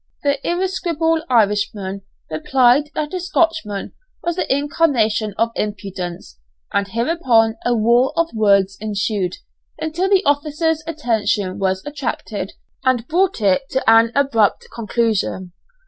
[0.23, 2.01] The irascible Irishman
[2.31, 3.93] replied that a Scotchman
[4.23, 6.39] was the incarnation of impudence
[6.73, 9.37] and hereupon a war of words ensued,
[9.79, 12.53] until the officers' attention was attracted
[12.83, 15.51] and brought it to an abrupt conclusion.